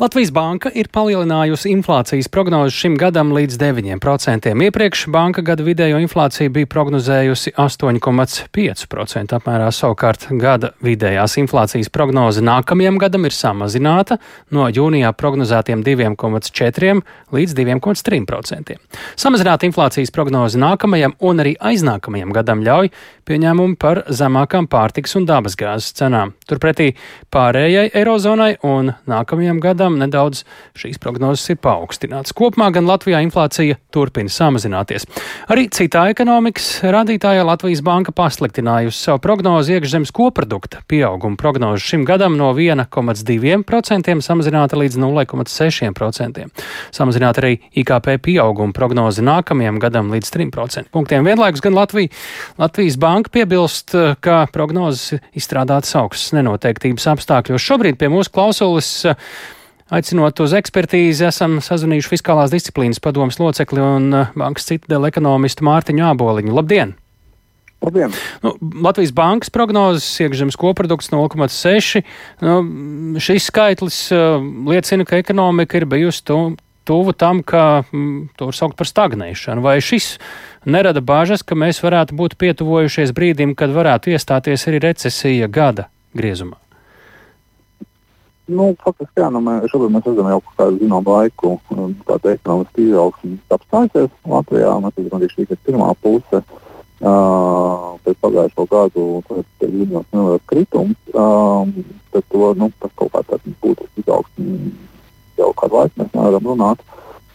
[0.00, 4.46] Latvijas banka ir palielinājusi inflācijas prognozi šim gadam līdz 9%.
[4.64, 9.66] Iepriekš banka gada vidējo inflāciju bija prognozējusi 8,5% apmērā.
[9.76, 14.16] Savukārt gada vidējās inflācijas prognoze nākamajam gadam ir samazināta
[14.56, 17.04] no jūnijā prognozētiem 2,4
[17.36, 18.80] līdz 2,3%.
[19.20, 22.88] Samazināt inflācijas prognozi nākamajam un arī aiznākamajam gadam ļauj
[23.28, 26.32] pieņēmumi par zemākām pārtiks un dabasgāzes cenām.
[26.48, 26.94] Turpretī
[27.28, 30.44] pārējai Eirozonai un nākamajam gadam gadam nedaudz
[30.78, 32.34] šīs prognozes ir paaugstināts.
[32.36, 35.06] Kopumā gan Latvijā inflācija turpina samazināties.
[35.50, 42.36] Arī citā ekonomikas rādītājā Latvijas banka pasliktinājusi savu prognozi iekšzemes koprodukta pieauguma prognozi šim gadam
[42.38, 46.46] no 1,2% samazināta līdz 0,6%.
[46.94, 51.26] Samazināta arī IKP pieauguma prognoze nākamajam gadam līdz 3% punktiem.
[51.26, 52.12] Vienlaikus gan Latvija,
[52.60, 57.64] Latvijas banka piebilst, ka prognozes izstrādātas augstas nenoteiktības apstākļos.
[57.64, 58.90] Šobrīd pie mūsu klausulis
[59.90, 66.04] Aicinot uz ekspertīzi, esam sazvanījuši Fiskālās disciplīnas padomas locekli un eh, bankas citadela ekonomistu Mārtiņu
[66.12, 66.54] Āboliņu.
[66.54, 66.94] Labdien!
[67.80, 68.12] Labdien.
[68.44, 68.52] Nu,
[68.84, 72.02] Latvijas bankas prognozes iekšzemes koprodukts 0,6.
[72.44, 72.58] Nu,
[73.16, 74.36] šis skaitlis uh,
[74.68, 76.38] liecina, ka ekonomika ir bijusi tu,
[76.84, 79.64] tuvu tam, ka mm, to var saukt par stagnēšanu.
[79.64, 80.18] Vai šis
[80.68, 86.60] nerada bāžas, ka mēs varētu būt pietuvojušies brīdim, kad varētu iestāties arī recesija gada griezumā?
[88.50, 91.52] Nu, faktiski, jā, nu, mēs, šobrīd mēs redzam jau kādu zināmu laiku,
[92.08, 94.72] kāda ekonomiska izaugsme apstāsies Latvijā.
[94.82, 96.42] Mēs redzam, ka šī ir pirmā puse.
[97.00, 100.96] Uh, pēc pagājušo gadu tas ir ļoti neliels kritums.
[101.14, 101.70] Um,
[102.12, 104.72] tad to, nu, tas kaut kā tāds būtu izaugsme
[105.38, 106.82] jau kādu laiku mēs nevaram runāt.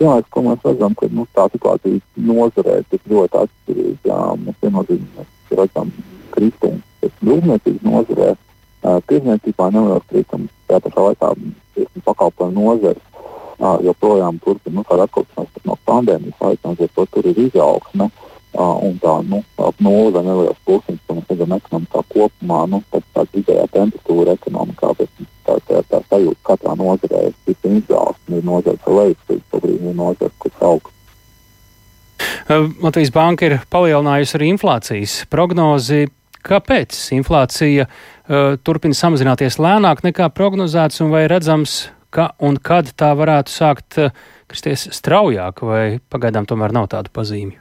[0.00, 4.20] Vienlaikus, ko mēs redzam, ka nu, tā situācija nozarē ir ļoti atšķirīga.
[4.46, 5.92] Mēs viennozīmīgi redzam
[6.32, 6.80] kritumu
[7.26, 8.30] rūpniecības nozarē.
[8.90, 11.28] Uh, Tirzniecībā neliels kritums, tajā pašā laikā
[12.06, 13.06] pakalpojumu nozares
[13.84, 18.08] joprojām turpina nu, atkopšanās no pandēmijas laika, līdz ar to tur ir izaugsme.
[18.60, 19.42] Un tā nu,
[19.78, 24.90] nulle vai neliels pulkstenis, ko mēs redzam ekonomikā kopumā, nu, tā, tā vidējā temperatūra ekonomikā,
[24.98, 29.20] bet tā, tā, tā sajūta katrā nozarē ir cita izaugsme, ir nozare, ka lejas,
[29.52, 30.96] šobrīd ir nozare, kas augsts.
[32.82, 36.08] Latvijas Banka ir palielinājusi arī inflācijas prognozi.
[36.46, 43.10] Kāpēc inflācija uh, turpina samazināties lēnāk nekā prognozēts, un vai redzams, ka un kad tā
[43.18, 44.14] varētu sākt uh,
[44.50, 47.60] kristies straujāk, vai pagaidām tomēr nav tādu pazīmju?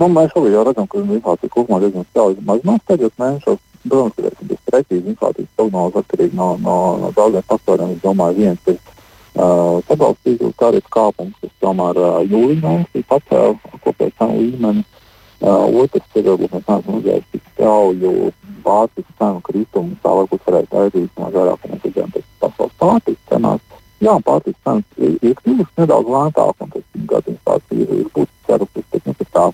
[0.00, 3.66] Nu, mēs arī jau redzam, ka inflācija kopumā diezgan strauji mazinās pēdējos mēnešos.
[3.80, 7.94] Protams, ka tas ir precīzi inflācijas prognozes atkarīgi no, no, no daudziem faktoriem.
[7.94, 14.16] Es domāju, viens ir uh, pabalstības tarifu kāpums, kas tomēr uh, jūlijā mēnesī pacēla kopēju
[14.18, 14.84] cenu līmeni.
[14.84, 14.99] Uh,
[15.40, 18.32] otrs ir, varbūt mēs neesam redzējuši tik strauju
[18.64, 23.30] pārtikas cenu kritumu, tā varbūt varētu aizīt no vairāk, ka mēs redzējām pēc pasaules pārtikas
[23.32, 23.66] cenās.
[24.00, 28.46] Jā, pārtikas cenas ir, ir kļuvušas nedaudz lētākas, un tas gadu inflācija ir, ir būtiski
[28.48, 29.46] cerusies, bet nu, tā,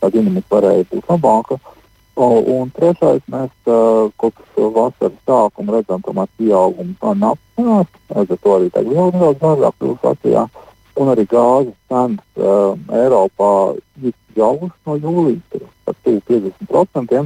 [0.00, 1.60] tā dinamika varēja būt labāka.
[2.14, 8.42] O, un trešais, mēs uh, kopš vasaras sākuma redzam, tomēr pieaugumu naftas cenās, līdz ar
[8.44, 10.44] to arī tagad vēl nedaudz dārgāk kļūst Latvijā.
[10.94, 13.52] Un arī gāzes cenas uh, Eiropā
[14.02, 17.24] ir jau no jūlijas par 50%,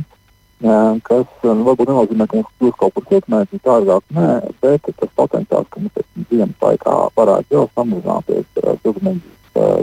[1.06, 4.28] kas varbūt nenozīmē, ka mums kļūs kaut kur cietmēķi dārgāk, nē,
[4.62, 8.48] bet tas potenciāls, ka mums ziemas laikā varētu jau samazināties
[8.82, 9.36] siltumnīcas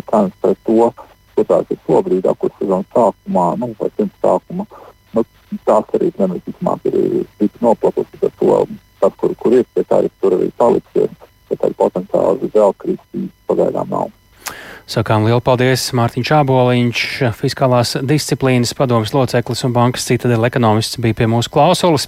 [0.09, 0.89] cenas pret to,
[1.35, 4.67] ko tās ir šobrīd, kur sezonas sākumā, nu, vai pirms sākuma.
[5.15, 5.23] Nu,
[5.67, 8.59] tās arī nevisticamāk ir tik noplatusi, ka to,
[8.99, 11.15] tas, kur, kur ir, pie tā ir tur arī paliksies,
[11.49, 14.13] bet tāda potenciāli vēl kristīs pagaidām nav.
[14.85, 21.29] Sakām lielu paldies Mārtiņš Čāboliņš, fiskālās disciplīnas padomas loceklis un bankas citadela ekonomists bija pie
[21.31, 22.05] mūsu klausulas.